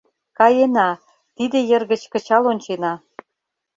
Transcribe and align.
Каена, 0.37 0.89
тиде 1.35 1.59
йыр 1.69 1.83
гыч 1.91 2.01
кычал 2.11 2.43
ончена. 2.51 2.93